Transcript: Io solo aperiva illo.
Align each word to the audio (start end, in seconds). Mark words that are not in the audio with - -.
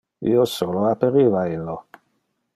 Io 0.29 0.45
solo 0.53 0.87
aperiva 0.93 1.45
illo. 1.53 1.77